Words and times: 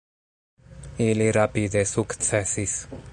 Ili 1.07 1.27
rapide 1.37 1.85
sukcesis. 1.93 2.75